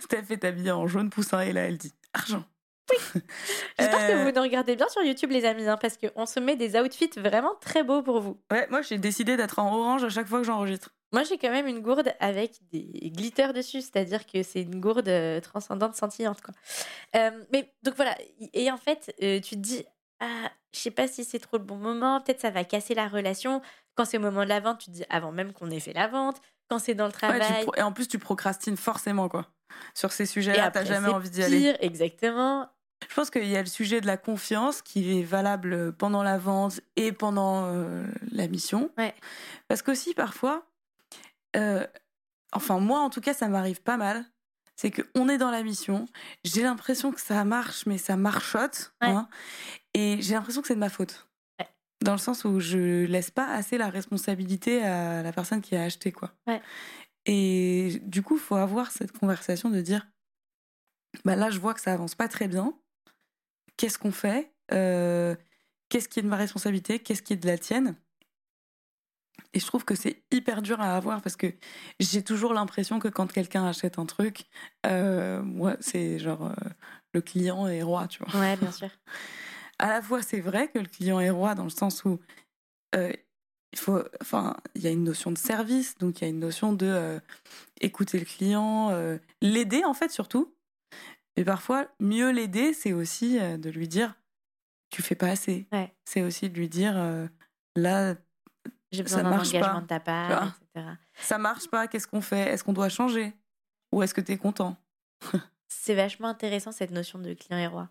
[0.00, 2.44] Steph est habillée en jaune poussin et là, elle dit argent.
[3.78, 6.40] J'espère Euh, que vous nous regardez bien sur YouTube, les amis, hein, parce qu'on se
[6.40, 8.40] met des outfits vraiment très beaux pour vous.
[8.50, 10.90] Ouais, moi, j'ai décidé d'être en orange à chaque fois que j'enregistre.
[11.12, 15.08] Moi, j'ai quand même une gourde avec des glitters dessus, c'est-à-dire que c'est une gourde
[15.08, 16.40] euh, transcendante, scintillante.
[16.42, 16.54] Quoi.
[17.16, 18.14] Euh, mais donc voilà,
[18.52, 19.84] et en fait, euh, tu te dis,
[20.20, 23.08] ah, je sais pas si c'est trop le bon moment, peut-être ça va casser la
[23.08, 23.62] relation.
[23.94, 25.94] Quand c'est au moment de la vente, tu te dis, avant même qu'on ait fait
[25.94, 26.36] la vente,
[26.68, 27.62] quand c'est dans le travail.
[27.64, 29.46] pro- Et en plus, tu procrastines forcément, quoi.
[29.94, 31.76] Sur ces et sujets-là, t'as jamais envie d'y aller.
[31.80, 32.68] exactement.
[33.08, 36.38] Je pense qu'il y a le sujet de la confiance qui est valable pendant la
[36.38, 38.90] vente et pendant euh, la mission.
[38.98, 39.14] Ouais.
[39.68, 40.66] Parce qu'aussi, parfois,
[41.56, 41.86] euh,
[42.52, 44.24] enfin, moi, en tout cas, ça m'arrive pas mal.
[44.76, 46.06] C'est qu'on est dans la mission,
[46.44, 48.92] j'ai l'impression que ça marche, mais ça marchote.
[49.02, 49.08] Ouais.
[49.08, 49.28] hein,
[49.94, 51.28] et j'ai l'impression que c'est de ma faute.
[51.58, 51.66] Ouais.
[52.04, 55.82] Dans le sens où je laisse pas assez la responsabilité à la personne qui a
[55.82, 56.32] acheté, quoi.
[57.26, 60.06] Et du coup, il faut avoir cette conversation de dire
[61.24, 62.72] bah là, je vois que ça avance pas très bien.
[63.78, 65.34] Qu'est-ce qu'on fait Euh,
[65.88, 67.96] Qu'est-ce qui est de ma responsabilité Qu'est-ce qui est de la tienne
[69.54, 71.46] Et je trouve que c'est hyper dur à avoir parce que
[71.98, 74.44] j'ai toujours l'impression que quand quelqu'un achète un truc,
[74.84, 76.54] euh, moi, c'est genre euh,
[77.14, 78.38] le client est roi, tu vois.
[78.38, 78.90] Ouais, bien sûr.
[79.80, 82.18] À la fois, c'est vrai que le client est roi dans le sens où
[82.96, 83.12] euh,
[83.72, 86.40] il faut, enfin, il y a une notion de service, donc il y a une
[86.40, 87.20] notion de
[87.80, 88.90] écouter le client,
[89.40, 90.52] l'aider en fait surtout.
[91.38, 94.16] Mais parfois, mieux l'aider, c'est aussi euh, de lui dire
[94.90, 95.68] tu fais pas assez.
[95.70, 95.94] Ouais.
[96.04, 97.28] C'est aussi de lui dire euh,
[97.76, 98.16] là,
[98.90, 100.54] J'ai Ça besoin d'un engagement pas, de ta tu part, vois.
[100.74, 100.86] etc.
[101.20, 102.48] ça marche pas, qu'est-ce qu'on fait?
[102.50, 103.34] Est-ce qu'on doit changer?
[103.92, 104.76] Ou est-ce que tu es content?
[105.68, 107.88] C'est vachement intéressant cette notion de client et roi.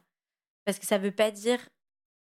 [0.66, 1.60] Parce que ça veut pas dire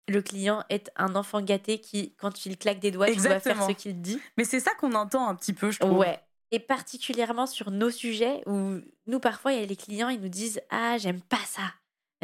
[0.06, 3.36] le client est un enfant gâté qui, quand il claque des doigts, tu dois faire
[3.36, 3.66] Exactement.
[3.68, 4.20] ce qu'il dit.
[4.36, 5.98] Mais c'est ça qu'on entend un petit peu, je trouve.
[5.98, 6.20] Ouais.
[6.52, 10.28] Et particulièrement sur nos sujets où nous, parfois, il y a les clients, ils nous
[10.28, 11.62] disent Ah, j'aime pas ça.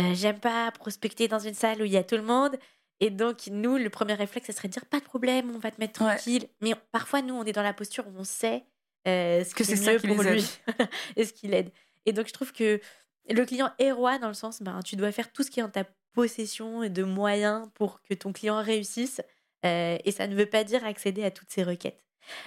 [0.01, 2.57] Euh, j'aime pas prospecter dans une salle où il y a tout le monde.
[3.01, 5.71] Et donc, nous, le premier réflexe, ce serait de dire Pas de problème, on va
[5.71, 6.15] te mettre Ouais.
[6.15, 6.49] tranquille.
[6.61, 8.65] Mais parfois, nous, on est dans la posture où on sait
[9.07, 10.45] euh, ce Que c'est ça mieux qui pour les lui
[11.17, 11.71] et ce qui l'aide.
[12.05, 12.81] Et donc, je trouve que
[13.29, 15.63] le client est roi dans le sens ben, tu dois faire tout ce qui est
[15.63, 15.85] en ta
[16.15, 19.21] possession et de moyens pour que ton client réussisse.
[19.65, 22.05] Euh, et ça ne veut pas dire accéder à toutes ses requêtes.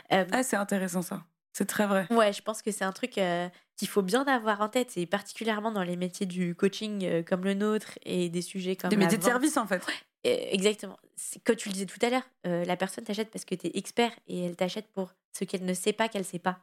[0.09, 1.23] Ah, c'est intéressant ça.
[1.59, 2.07] C'est très vrai.
[2.09, 5.05] Ouais, je pense que c'est un truc euh, qu'il faut bien avoir en tête, et
[5.05, 8.95] particulièrement dans les métiers du coaching euh, comme le nôtre et des sujets comme Des
[8.95, 9.85] métiers de service en fait.
[10.25, 10.97] Euh, exactement.
[11.43, 13.71] Comme tu le disais tout à l'heure, euh, la personne t'achète parce que tu es
[13.77, 16.59] expert et elle t'achète pour ce qu'elle ne sait pas qu'elle sait pas.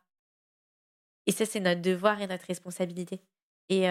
[1.27, 3.21] Et ça, c'est notre devoir et notre responsabilité.
[3.69, 3.83] Et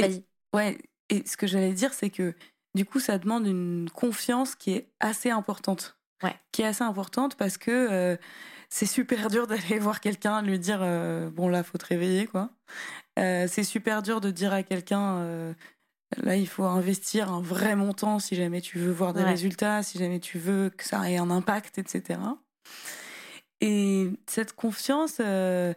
[0.00, 0.24] vas-y.
[0.52, 0.76] Ouais,
[1.08, 2.34] et ce que j'allais dire, c'est que
[2.74, 5.96] du coup, ça demande une confiance qui est assez importante.
[6.24, 6.34] Ouais.
[6.50, 8.18] Qui est assez importante parce que
[8.70, 12.50] c'est super dur d'aller voir quelqu'un, lui dire euh, bon là, faut te réveiller quoi.
[13.18, 15.54] Euh, c'est super dur de dire à quelqu'un euh,
[16.18, 19.30] là, il faut investir un vrai montant si jamais tu veux voir des Ouais.
[19.30, 22.20] résultats, si jamais tu veux que ça ait un impact, etc.
[23.60, 25.74] Et cette confiance, je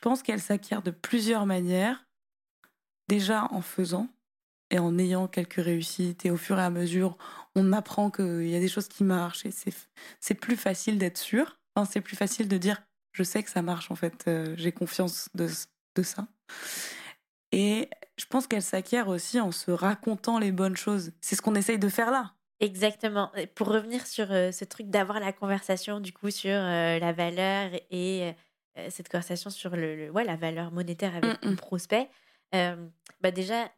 [0.00, 2.06] pense qu'elle s'acquiert de plusieurs manières.
[3.08, 4.08] Déjà en faisant
[4.70, 7.18] et en ayant quelques réussites et au fur et à mesure,
[7.54, 9.74] on apprend qu'il y a des choses qui marchent et c'est,
[10.20, 11.58] c'est plus facile d'être sûr.
[11.74, 12.82] Enfin, c'est plus facile de dire
[13.12, 15.48] je sais que ça marche en fait, euh, j'ai confiance de,
[15.96, 16.26] de ça.
[17.52, 21.12] Et je pense qu'elle s'acquiert aussi en se racontant les bonnes choses.
[21.20, 22.34] C'est ce qu'on essaye de faire là.
[22.60, 23.34] Exactement.
[23.34, 27.12] Et Pour revenir sur euh, ce truc d'avoir la conversation du coup sur euh, la
[27.12, 28.32] valeur et
[28.88, 31.56] cette conversation sur le, le- ouais, la valeur monétaire avec Mm, ton mm.
[31.56, 32.08] prospect,
[32.54, 32.88] euh,
[33.20, 33.70] bah déjà,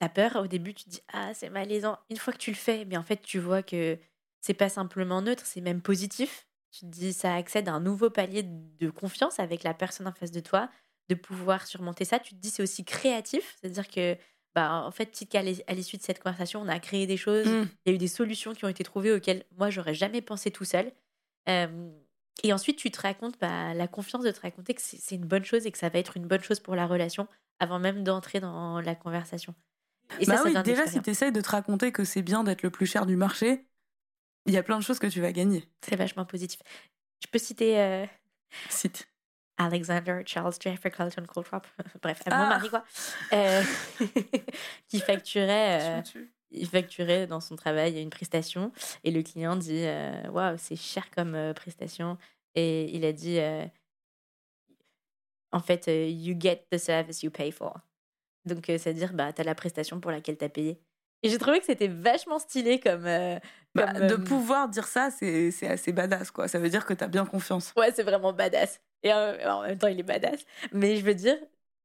[0.00, 0.36] t'as peur.
[0.36, 1.98] Au début, tu te dis Ah, c'est malaisant.
[2.10, 3.98] Une fois que tu le fais, mais en fait, tu vois que
[4.40, 6.47] c'est pas simplement neutre, c'est même positif.
[6.70, 10.12] Tu te dis Ça accède à un nouveau palier de confiance avec la personne en
[10.12, 10.70] face de toi,
[11.08, 12.18] de pouvoir surmonter ça.
[12.18, 14.16] Tu te dis C'est aussi créatif, c'est-à-dire que.
[14.54, 17.68] Bah, en fait, à l'issue de cette conversation, on a créé des choses, Mm.
[17.86, 20.50] il y a eu des solutions qui ont été trouvées auxquelles moi j'aurais jamais pensé
[20.50, 20.90] tout seul.
[21.48, 21.90] Euh,
[22.42, 25.44] et ensuite, tu te racontes bah, la confiance de te raconter que c'est une bonne
[25.44, 27.28] chose et que ça va être une bonne chose pour la relation
[27.60, 29.54] avant même d'entrer dans la conversation.
[30.18, 32.22] Et ça, bah ça oui, vient déjà, si tu essayes de te raconter que c'est
[32.22, 33.66] bien d'être le plus cher du marché,
[34.48, 35.64] il y a plein de choses que tu vas gagner.
[35.82, 36.60] c'est vachement positif.
[37.22, 38.06] Je peux citer euh,
[38.68, 39.08] Cite.
[39.60, 41.66] Alexander Charles Jeffrey Colton Coltrop,
[42.02, 42.48] bref, à mon Ah.
[42.48, 42.84] mari quoi,
[43.32, 43.62] euh,
[44.88, 45.98] qui facturait.
[45.98, 46.02] euh,
[46.50, 48.72] il facturait dans son travail une prestation
[49.04, 52.16] et le client dit euh, waouh c'est cher comme prestation
[52.54, 53.38] et il a dit
[55.52, 57.78] en fait you get the service you pay for
[58.46, 60.80] donc c'est à dire bah t'as la prestation pour laquelle t'as payé
[61.22, 63.06] Et j'ai trouvé que c'était vachement stylé comme.
[63.06, 63.38] euh,
[63.74, 66.48] Bah, comme, de euh, pouvoir dire ça, c'est assez badass, quoi.
[66.48, 67.72] Ça veut dire que t'as bien confiance.
[67.76, 68.80] Ouais, c'est vraiment badass.
[69.02, 70.44] Et euh, en même temps, il est badass.
[70.72, 71.36] Mais je veux dire,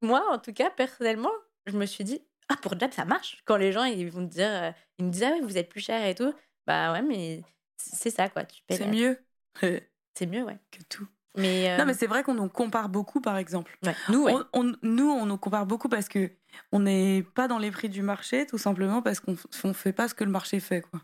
[0.01, 1.31] moi, en tout cas, personnellement,
[1.65, 3.41] je me suis dit, ah, pour Jab, ça marche.
[3.45, 5.81] Quand les gens, ils vont te dire, ils me disent, ah ouais, vous êtes plus
[5.81, 6.33] cher et tout.
[6.67, 7.41] Bah ouais, mais
[7.77, 8.45] c'est ça, quoi.
[8.45, 9.19] Tu C'est mieux
[9.53, 9.81] que
[10.15, 10.57] C'est mieux, ouais.
[10.89, 11.07] tout.
[11.35, 13.77] Mais, euh, Non, mais c'est vrai qu'on nous compare beaucoup, par exemple.
[13.83, 13.95] ouais.
[14.09, 14.33] nous, ouais.
[14.53, 16.29] On- on- nous, on nous compare beaucoup parce que
[16.71, 20.07] on n'est pas dans les prix du marché, tout simplement parce qu'on ne fait pas
[20.07, 21.01] ce que le marché fait, quoi.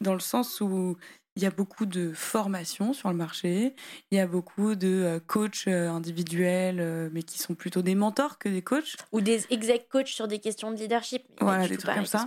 [0.00, 0.96] Dans le sens où
[1.36, 3.76] il y a beaucoup de formations sur le marché,
[4.10, 8.38] il y a beaucoup de euh, coachs euh, individuels, mais qui sont plutôt des mentors
[8.38, 8.96] que des coachs.
[9.12, 11.22] Ou des exec coachs sur des questions de leadership.
[11.40, 12.26] Voilà, des trucs comme ça.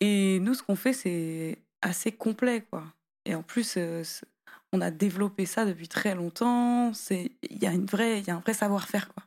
[0.00, 2.84] Et nous, ce qu'on fait, c'est assez complet, quoi.
[3.24, 3.76] Et en plus,
[4.72, 6.92] on a développé ça depuis très longtemps.
[6.94, 9.24] C'est, il y a une vraie, il y a un vrai savoir-faire, quoi.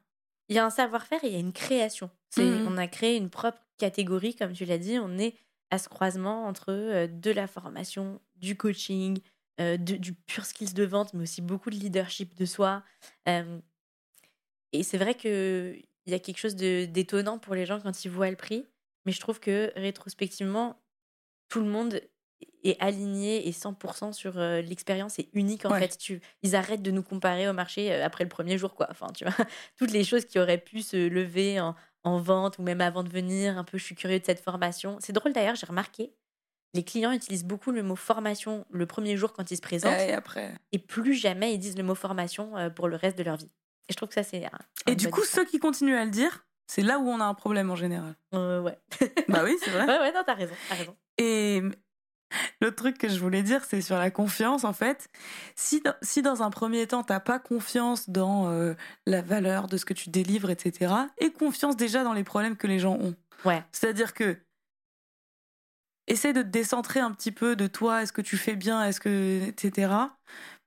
[0.49, 2.09] Il y a un savoir-faire et il y a une création.
[2.29, 2.67] C'est, Mhm.
[2.67, 4.99] On a créé une propre catégorie, comme tu l'as dit.
[4.99, 5.35] On est
[5.69, 9.19] à ce croisement entre euh, de la formation, du coaching,
[9.61, 12.83] euh, de- du pur skills de vente, mais aussi beaucoup de leadership de soi.
[13.29, 13.59] Euh,
[14.73, 18.29] et c'est vrai qu'il y a quelque chose d'étonnant pour les gens quand ils voient
[18.29, 18.65] le prix.
[19.05, 20.81] Mais je trouve que rétrospectivement,
[21.49, 22.01] tout le monde
[22.63, 25.79] est aligné et 100% sur euh, l'expérience est unique en Ouais.
[25.81, 25.97] fait.
[25.97, 28.87] Tu, ils arrêtent de nous comparer au marché euh, après le premier jour quoi.
[28.91, 29.33] Enfin, tu vois,
[29.77, 33.09] toutes les choses qui auraient pu se lever en, en vente ou même avant de
[33.09, 33.57] venir.
[33.57, 34.97] Un peu, je suis curieux de cette formation.
[34.99, 36.13] C'est drôle d'ailleurs, j'ai remarqué.
[36.73, 40.13] Les clients utilisent beaucoup le mot formation le premier jour quand ils se présentent Et
[40.13, 40.53] après.
[40.71, 43.51] et plus jamais ils disent le mot formation euh, pour le reste de leur vie.
[43.89, 44.41] Et je trouve que ça c'est
[44.87, 47.33] Et du coup, ceux qui continuent à le dire, c'est là où on a un
[47.33, 48.15] problème en général.
[48.33, 48.77] Euh, ouais.
[49.27, 49.85] bah oui, c'est vrai.
[49.87, 50.95] ouais ouais non t'as raison t'as raison.
[51.17, 51.61] Et
[52.61, 55.09] l'autre truc que je voulais dire, c'est sur la confiance, en fait.
[55.55, 58.73] Si, dans- si dans un premier temps, t'as pas confiance dans euh,
[59.05, 62.67] la valeur de ce que tu délivres, etc., et confiance déjà dans les problèmes que
[62.67, 63.15] les gens ont.
[63.45, 63.63] Ouais.
[63.71, 64.37] C'est-à-dire que
[66.07, 68.99] essaie de te décentrer un petit peu de toi, est-ce que tu fais bien, est-ce
[68.99, 69.93] que etc.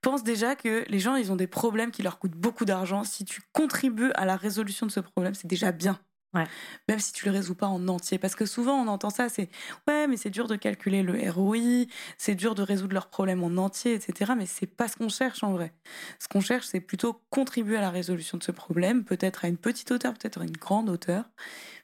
[0.00, 3.04] Pense déjà que les gens, ils ont des problèmes qui leur coûtent beaucoup d'argent.
[3.04, 5.98] Si tu contribues à la résolution de ce problème, c'est déjà bien.
[6.34, 6.44] Ouais.
[6.88, 9.48] Même si tu le résous pas en entier, parce que souvent on entend ça, c'est
[9.86, 11.86] ouais, mais c'est dur de calculer le ROI,
[12.18, 14.32] c'est dur de résoudre leurs problèmes en entier, etc.
[14.36, 15.72] Mais c'est pas ce qu'on cherche en vrai.
[16.18, 19.58] Ce qu'on cherche, c'est plutôt contribuer à la résolution de ce problème, peut-être à une
[19.58, 21.24] petite hauteur, peut-être à une grande hauteur,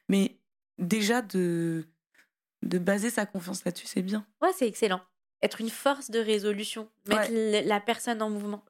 [0.09, 0.37] mais
[0.79, 1.87] déjà de
[2.63, 4.27] de baser sa confiance là-dessus, c'est bien.
[4.43, 5.01] Ouais, c'est excellent.
[5.43, 8.65] Être une force de résolution, mettre la personne en mouvement.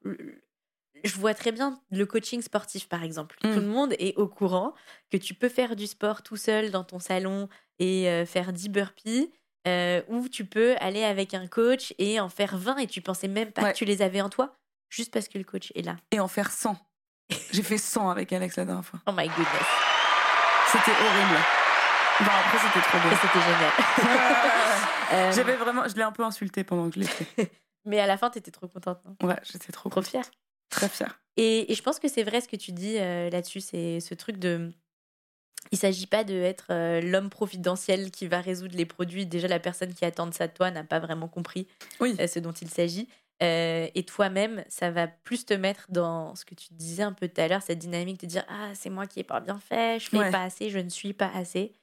[1.03, 3.37] Je vois très bien le coaching sportif, par exemple.
[3.43, 3.53] Mm.
[3.53, 4.73] Tout le monde est au courant
[5.11, 8.69] que tu peux faire du sport tout seul dans ton salon et euh, faire 10
[8.69, 9.31] burpees,
[9.67, 13.27] euh, ou tu peux aller avec un coach et en faire 20 et tu pensais
[13.27, 13.71] même pas Ouais.
[13.73, 14.53] que tu les avais en toi,
[14.89, 15.95] juste parce que le coach est là.
[16.11, 16.77] Et en faire 100.
[17.51, 18.99] J'ai fait 100 avec Alex la dernière fois.
[19.07, 19.67] Oh my goodness.
[20.71, 21.39] C'était horrible.
[22.19, 23.17] Bon, après, c'était trop bien.
[23.17, 23.71] c'était génial.
[25.13, 27.51] Euh, J'avais vraiment, je l'ai un peu insulté pendant que je l'ai fait.
[27.83, 29.27] mais à la fin, t'étais trop contente, non?
[29.27, 30.23] Ouais, j'étais trop, Trop fière.
[30.71, 31.19] Très fière.
[31.37, 34.13] Et, et je pense que c'est vrai ce que tu dis euh, là-dessus, c'est ce
[34.13, 34.71] truc de...
[35.71, 39.25] Il s'agit pas de être euh, l'homme providentiel qui va résoudre les produits.
[39.27, 41.67] Déjà, la personne qui attend ça de toi n'a pas vraiment compris
[41.99, 42.15] Oui.
[42.19, 43.07] euh, ce dont il s'agit.
[43.43, 47.27] Euh, et toi-même, ça va plus te mettre dans ce que tu disais un peu
[47.27, 49.99] tout à l'heure, cette dynamique de dire Ah, c'est moi qui ai pas bien fait,
[49.99, 50.31] je fais Ouais.
[50.31, 51.73] pas assez, je ne suis pas assez.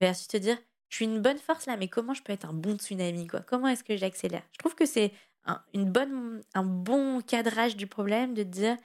[0.00, 0.58] Versus te dire
[0.90, 3.40] Je suis une bonne force là, mais comment je peux être un bon tsunami quoi?
[3.40, 4.42] Comment est-ce que j'accélère?
[4.52, 5.12] Je trouve que c'est
[5.48, 8.76] un, une bonne, un bon cadrage du problème de te dire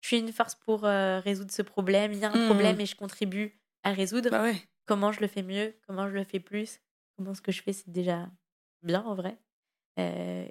[0.00, 2.46] Je suis une force pour euh, résoudre ce problème, il y a un Mhm.
[2.46, 4.30] problème et je contribue à le résoudre.
[4.30, 4.56] Bah ouais.
[4.86, 6.80] Comment je le fais mieux Comment je le fais plus
[7.16, 8.28] Comment ce que je fais, c'est déjà
[8.82, 9.38] bien en vrai.
[9.98, 10.46] Euh,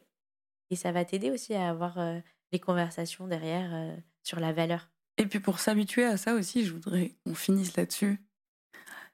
[0.69, 2.19] et ça va t'aider aussi à avoir euh,
[2.51, 4.89] les conversations derrière euh, sur la valeur.
[5.17, 8.19] Et puis pour s'habituer à ça aussi, je voudrais qu'on finisse là-dessus.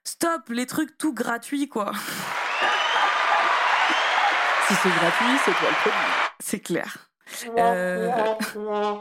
[0.05, 1.91] Stop les trucs tout gratuits, quoi.
[4.69, 5.99] Si c'est gratuit, c'est toi le produit.
[6.39, 7.09] C'est clair.
[7.57, 8.11] Euh,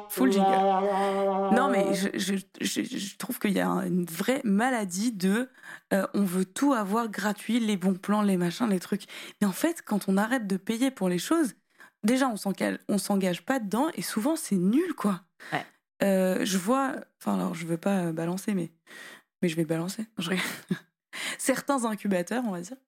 [0.09, 1.55] Full jingle.
[1.55, 5.51] Non, mais je, je, je, je trouve qu'il y a une vraie maladie de
[5.93, 9.05] euh, on veut tout avoir gratuit, les bons plans, les machins, les trucs.
[9.43, 11.55] Mais en fait, quand on arrête de payer pour les choses,
[12.03, 15.21] déjà, on s'engage, on s'engage pas dedans et souvent, c'est nul, quoi.
[15.53, 15.67] Ouais.
[16.03, 18.73] Euh, je vois, enfin, alors, je veux pas balancer, mais,
[19.43, 20.07] mais je vais balancer.
[21.39, 22.79] Certains incubateurs, on va dire.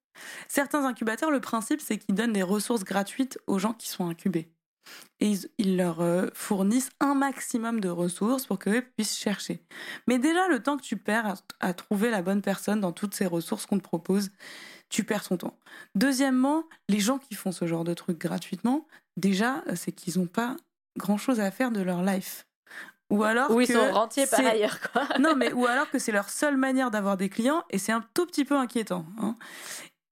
[0.47, 4.51] Certains incubateurs, le principe, c'est qu'ils donnent des ressources gratuites aux gens qui sont incubés
[5.19, 9.63] et ils, ils leur euh, fournissent un maximum de ressources pour qu'eux puissent chercher.
[10.07, 13.13] Mais déjà, le temps que tu perds à, à trouver la bonne personne dans toutes
[13.13, 14.31] ces ressources qu'on te propose,
[14.89, 15.59] tu perds ton temps.
[15.95, 20.57] Deuxièmement, les gens qui font ce genre de trucs gratuitement, déjà, c'est qu'ils n'ont pas
[20.97, 22.47] grand-chose à faire de leur life.
[23.11, 25.05] Ou alors Ou ils que sont rentiers par c'est- ailleurs, quoi.
[25.19, 28.03] non, mais ou alors que c'est leur seule manière d'avoir des clients et c'est un
[28.13, 29.05] tout petit peu inquiétant.
[29.21, 29.35] hein.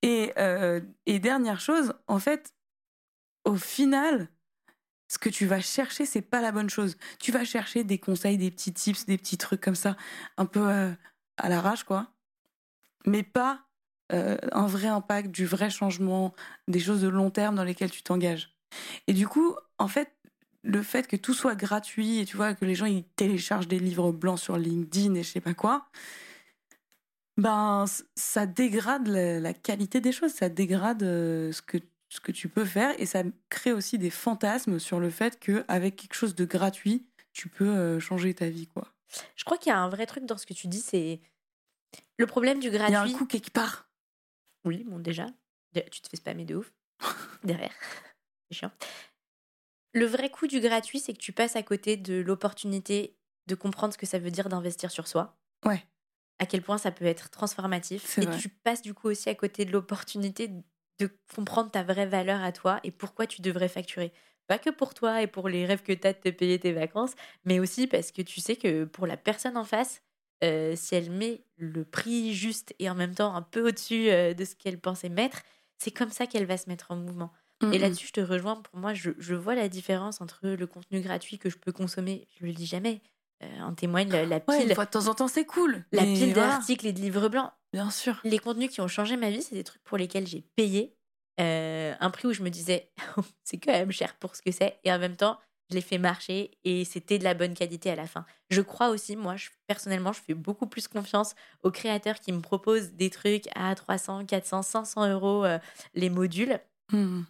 [0.02, 2.54] Et, euh, et dernière chose, en fait,
[3.44, 4.28] au final,
[5.08, 6.96] ce que tu vas chercher, c'est pas la bonne chose.
[7.18, 9.96] Tu vas chercher des conseils, des petits tips, des petits trucs comme ça,
[10.36, 10.92] un peu euh,
[11.36, 12.12] à l'arrache, quoi.
[13.06, 13.66] Mais pas
[14.12, 16.34] euh, un vrai impact, du vrai changement,
[16.68, 18.56] des choses de long terme dans lesquelles tu t'engages.
[19.06, 20.12] Et du coup, en fait,
[20.62, 23.78] le fait que tout soit gratuit et tu vois que les gens ils téléchargent des
[23.78, 25.88] livres blancs sur LinkedIn et je sais pas quoi,
[27.40, 32.32] ben ça dégrade la, la qualité des choses, ça dégrade euh, ce que ce que
[32.32, 36.14] tu peux faire et ça crée aussi des fantasmes sur le fait que avec quelque
[36.14, 38.88] chose de gratuit, tu peux euh, changer ta vie quoi.
[39.36, 41.20] Je crois qu'il y a un vrai truc dans ce que tu dis, c'est
[42.18, 43.14] le problème du Il y a gratuit.
[43.14, 43.88] un coup quelque part.
[44.64, 45.26] Oui, bon, déjà,
[45.90, 46.72] tu te fais spammer de ouf
[47.44, 47.72] derrière.
[48.50, 48.72] C'est chiant.
[49.92, 53.92] Le vrai coup du gratuit, c'est que tu passes à côté de l'opportunité de comprendre
[53.92, 55.36] ce que ça veut dire d'investir sur soi.
[55.64, 55.84] Ouais.
[56.40, 58.10] À quel point ça peut être transformatif.
[58.18, 58.26] Et vrai.
[58.26, 60.50] tu passes du coup aussi à côté de l'opportunité
[60.98, 64.12] de comprendre ta vraie valeur à toi et pourquoi tu devrais facturer.
[64.46, 66.72] Pas que pour toi et pour les rêves que tu as de te payer tes
[66.72, 67.12] vacances,
[67.44, 70.02] mais aussi parce que tu sais que pour la personne en face,
[70.42, 74.34] euh, si elle met le prix juste et en même temps un peu au-dessus euh,
[74.34, 75.42] de ce qu'elle pensait mettre,
[75.78, 77.32] c'est comme ça qu'elle va se mettre en mouvement.
[77.72, 78.56] Et là-dessus, je te rejoins.
[78.62, 82.26] Pour moi, je, je vois la différence entre le contenu gratuit que je peux consommer,
[82.40, 83.02] je le dis jamais.
[83.42, 85.84] Euh, en témoigne la, la Ouais, pile, une fois de temps en temps, c'est cool.
[85.92, 87.50] la pile voilà, d'articles et de livres blancs.
[87.72, 88.20] Bien sûr.
[88.24, 90.96] Les contenus qui ont changé ma vie, c'est des trucs pour lesquels j'ai payé
[91.40, 92.90] euh, un prix où je me disais,
[93.44, 94.78] c'est quand même cher pour ce que c'est.
[94.84, 95.38] Et en même temps,
[95.70, 98.26] je l'ai fait marcher et c'était de la bonne qualité à la fin.
[98.50, 102.40] Je crois aussi, moi, je- personnellement, je fais beaucoup plus confiance aux créateurs qui me
[102.40, 105.58] proposent des trucs à 300, 400, 500 euros euh,
[105.94, 106.58] les modules.
[106.92, 107.24] Mhm.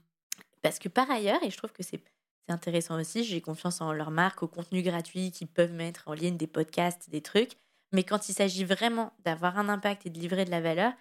[0.62, 2.02] Parce que par ailleurs, et je trouve que c'est
[2.50, 6.36] intéressant aussi, j'ai confiance en leur marque, au contenu gratuit qu'ils peuvent mettre en ligne,
[6.36, 7.52] des podcasts, des trucs.
[7.92, 10.92] Mais quand il s'agit vraiment d'avoir un impact et de livrer de la valeur,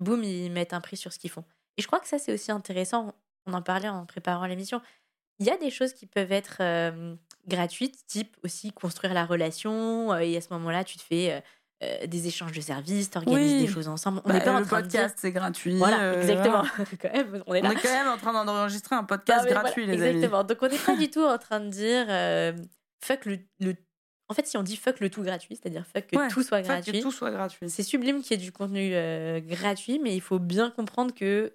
[0.00, 1.44] boum, ils mettent un prix sur ce qu'ils font.
[1.76, 3.14] Et je crois que ça, c'est aussi intéressant.
[3.46, 4.80] On en parlait en préparant l'émission.
[5.38, 7.14] Il y a des choses qui peuvent être euh,
[7.46, 10.12] gratuites, type aussi construire la relation.
[10.12, 11.42] euh, et à ce moment-là, tu te fais
[11.82, 13.66] euh, des échanges de services, tu organises Oui.
[13.66, 14.20] des choses ensemble.
[14.24, 15.00] On Bah, n'est pas en train de dire.
[15.02, 15.76] podcast, c'est gratuit.
[15.76, 16.62] Voilà, euh, exactement.
[16.62, 16.84] voilà.
[17.00, 17.72] quand même, on est On là.
[17.72, 20.16] est quand même en train d'enregistrer un podcast Non, mais gratuit, voilà, les amis.
[20.16, 20.44] Exactement.
[20.44, 22.52] Donc on n'est pas du tout en train de dire euh,
[23.04, 23.76] fuck le, le-
[24.28, 26.58] En fait, si on dit fuck le tout gratuit, c'est-à-dire fuck que Ouais, tout soit
[26.58, 27.70] Fuck gratuit, que tout soit gratuit.
[27.70, 28.90] c'est sublime qu'il y ait du contenu
[29.46, 31.52] gratuit, mais il faut bien comprendre que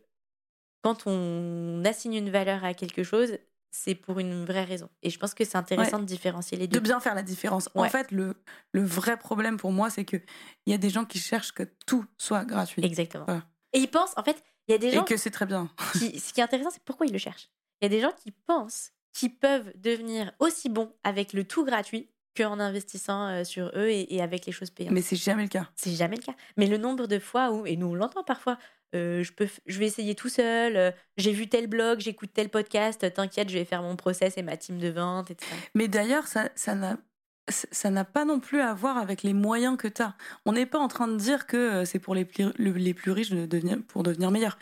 [0.83, 3.37] quand on assigne une valeur à quelque chose,
[3.73, 4.87] c'est pour une vraie raison.
[5.01, 6.79] Et je pense que c'est intéressant de différencier les deux.
[6.79, 7.69] De bien faire la différence.
[7.73, 8.35] En fait, le,
[8.71, 10.17] le vrai problème pour moi, c'est que
[10.65, 12.85] il y a des gens qui cherchent que tout soit gratuit.
[12.85, 13.25] Exactement.
[13.25, 13.43] Voilà.
[13.73, 15.69] Et ils pensent, en fait, il y a des Et gens que c'est très bien.
[15.93, 17.49] qui, ce qui est intéressant, c'est pourquoi ils le cherchent.
[17.81, 21.65] Il y a des gens qui pensent qu'ils peuvent devenir aussi bons avec le tout
[21.65, 24.93] gratuit qu'en investissant euh, sur eux et, et avec les choses payantes.
[24.93, 25.69] Mais c'est jamais le cas.
[25.75, 26.35] C'est jamais le cas.
[26.57, 28.57] Mais le nombre de fois où, et nous on l'entend parfois,
[28.93, 33.49] je, peux, je vais essayer tout seul, j'ai vu tel blog, j'écoute tel podcast, t'inquiète,
[33.49, 35.51] je vais faire mon process et ma team de vente, etc.
[35.75, 40.15] Mais d'ailleurs, ça n'a pas non plus à voir avec les moyens que tu as.
[40.45, 43.11] On n'est pas en train de dire que c'est pour les plus, le- les plus
[43.11, 44.57] riches de devenir, pour devenir meilleurs.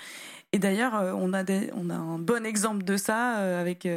[0.53, 1.43] Et d'ailleurs, on, a
[1.75, 3.87] on a un bon exemple de ça avec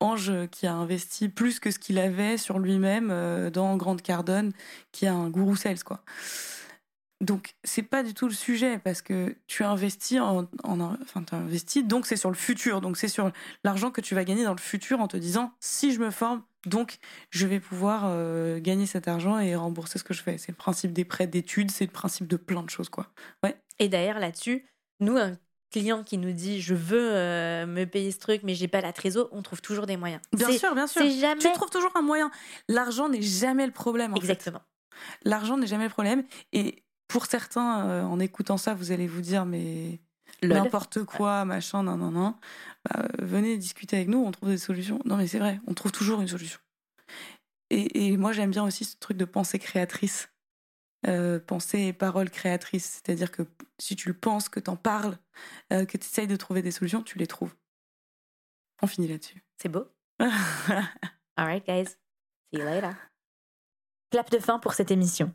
[0.00, 4.52] Ange qui a investi plus que ce qu'il avait sur lui-même dans Grande Cardone,
[4.92, 5.82] qui a un gourou sales.
[5.84, 6.00] Quoi.
[7.22, 11.22] Donc, c'est pas du tout le sujet parce que tu investis en, en enfin,
[11.66, 13.30] tu donc c'est sur le futur, donc c'est sur
[13.62, 16.42] l'argent que tu vas gagner dans le futur en te disant si je me forme,
[16.66, 16.98] donc
[17.30, 20.36] je vais pouvoir euh, gagner cet argent et rembourser ce que je fais.
[20.36, 23.06] C'est le principe des prêts d'études, c'est le principe de plein de choses, quoi.
[23.78, 24.66] Et d'ailleurs là-dessus,
[24.98, 25.38] nous, un
[25.70, 28.92] client qui nous dit je veux euh, me payer ce truc mais j'ai pas la
[28.92, 30.20] trésor, on trouve toujours des moyens.
[30.32, 31.08] Bien sûr, bien sûr.
[31.08, 31.40] Jamais...
[31.40, 32.32] Tu trouves toujours un moyen.
[32.68, 34.10] L'argent n'est jamais le problème.
[34.12, 34.22] En fait.
[34.22, 34.62] Exactement.
[35.22, 36.24] L'argent n'est jamais le problème.
[36.52, 36.82] Et
[37.12, 40.00] pour certains, euh, en écoutant ça, vous allez vous dire mais
[40.42, 42.34] n'importe quoi, machin, non, non, non.
[42.88, 44.98] Bah, venez discuter avec nous, on trouve des solutions.
[45.04, 46.58] Non, mais c'est vrai, on trouve toujours une solution.
[47.68, 50.30] Et, et moi, j'aime bien aussi ce truc de pensée créatrice.
[51.06, 53.02] Euh, pensée et parole créatrice.
[53.04, 53.42] C'est-à-dire que
[53.78, 55.18] si tu le penses, que t'en parles,
[55.70, 57.54] euh, que tu essayes de trouver des solutions, tu les trouves.
[58.80, 59.44] On finit là-dessus.
[59.58, 59.84] C'est beau.
[61.36, 61.88] Alright, guys.
[62.54, 62.94] See you later.
[64.10, 65.34] Clap de fin pour cette émission.